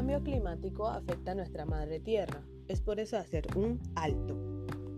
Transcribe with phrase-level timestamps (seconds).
[0.00, 2.40] cambio climático afecta a nuestra madre tierra.
[2.68, 4.34] Es por eso hacer un alto.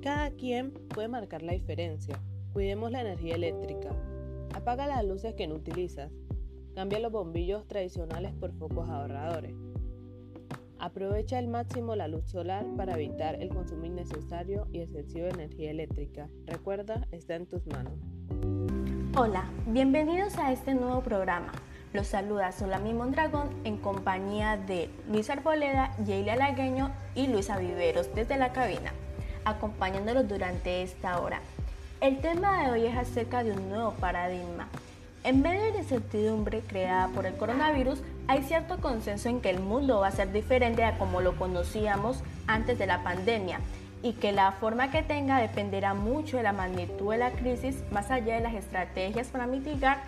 [0.01, 2.21] Cada quien puede marcar la diferencia.
[2.53, 3.91] Cuidemos la energía eléctrica.
[4.55, 6.13] Apaga las luces que no utilizas.
[6.77, 9.57] Cambia los bombillos tradicionales por focos ahorradores.
[10.79, 15.73] Aprovecha al máximo la luz solar para evitar el consumo innecesario y excesivo de energía
[15.73, 16.29] eléctrica.
[16.47, 17.95] Recuerda, está en tus manos.
[19.19, 21.51] Hola, bienvenidos a este nuevo programa.
[21.93, 28.39] Los saluda Solami Mondragón en compañía de Luis Arboleda, Yeila Lagueño y Luisa Viveros desde
[28.39, 28.95] la cabina,
[29.45, 31.43] acompañándolos durante esta hora.
[32.01, 34.69] El tema de hoy es acerca de un nuevo paradigma.
[35.23, 39.61] En medio de la incertidumbre creada por el coronavirus, hay cierto consenso en que el
[39.61, 43.61] mundo va a ser diferente a como lo conocíamos antes de la pandemia
[44.03, 48.11] y que la forma que tenga dependerá mucho de la magnitud de la crisis más
[48.11, 50.03] allá de las estrategias para mitigar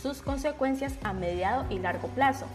[0.00, 2.46] sus consecuencias a mediado y largo plazo.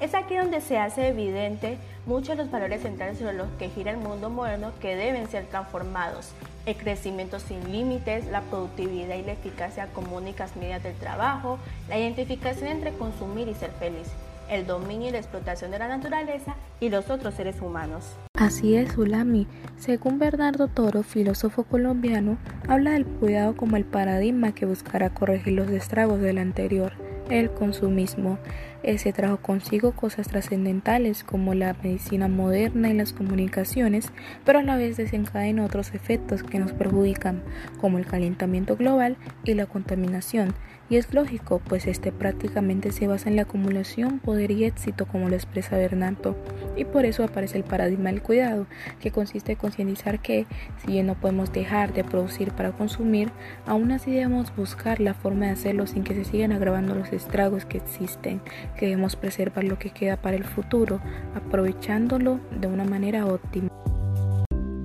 [0.00, 1.76] Es aquí donde se hace evidente
[2.06, 5.44] muchos de los valores centrales sobre los que gira el mundo moderno que deben ser
[5.46, 6.32] transformados.
[6.64, 11.98] El crecimiento sin límites, la productividad y la eficacia como únicas medidas del trabajo, la
[11.98, 14.08] identificación entre consumir y ser feliz
[14.50, 18.16] el dominio y la explotación de la naturaleza y los otros seres humanos.
[18.34, 19.46] Así es, Ulami.
[19.76, 25.70] Según Bernardo Toro, filósofo colombiano, habla del cuidado como el paradigma que buscará corregir los
[25.70, 26.92] estragos del anterior,
[27.30, 28.38] el consumismo.
[28.82, 34.10] Ese trajo consigo cosas trascendentales como la medicina moderna y las comunicaciones,
[34.44, 37.42] pero a la vez desencadena otros efectos que nos perjudican,
[37.80, 40.54] como el calentamiento global y la contaminación,
[40.90, 45.28] y es lógico, pues este prácticamente se basa en la acumulación, poder y éxito, como
[45.28, 46.36] lo expresa Bernardo.
[46.76, 48.66] Y por eso aparece el paradigma del cuidado,
[48.98, 50.46] que consiste en concientizar que,
[50.78, 53.30] si bien no podemos dejar de producir para consumir,
[53.66, 57.64] aún así debemos buscar la forma de hacerlo sin que se sigan agravando los estragos
[57.64, 58.40] que existen,
[58.76, 61.00] que debemos preservar lo que queda para el futuro,
[61.34, 63.68] aprovechándolo de una manera óptima.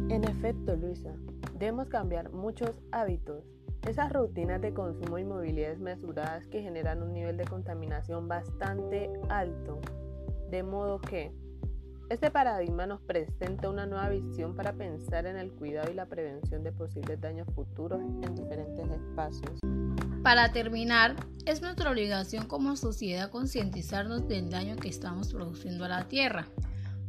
[0.10, 1.14] En efecto, Luisa,
[1.58, 3.44] debemos cambiar muchos hábitos
[3.88, 9.80] esas rutinas de consumo y movilidad desmesuradas que generan un nivel de contaminación bastante alto.
[10.50, 11.32] De modo que
[12.10, 16.64] este paradigma nos presenta una nueva visión para pensar en el cuidado y la prevención
[16.64, 19.60] de posibles daños futuros en diferentes espacios.
[20.26, 21.16] Para terminar,
[21.46, 26.48] es nuestra obligación como sociedad concientizarnos del daño que estamos produciendo a la Tierra.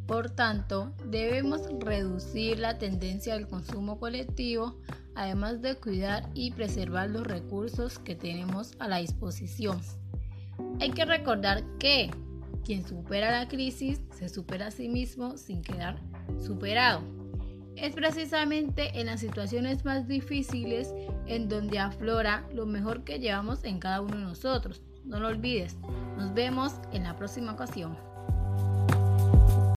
[0.07, 4.77] Por tanto, debemos reducir la tendencia del consumo colectivo
[5.15, 9.81] además de cuidar y preservar los recursos que tenemos a la disposición.
[10.79, 12.11] Hay que recordar que
[12.67, 16.03] quien supera la crisis se supera a sí mismo sin quedar
[16.39, 17.16] superado.
[17.77, 20.95] Es precisamente en las situaciones más difíciles
[21.27, 24.83] en donde aflora lo mejor que llevamos en cada uno de nosotros.
[25.05, 25.77] No lo olvides.
[26.17, 28.16] Nos vemos en la próxima ocasión.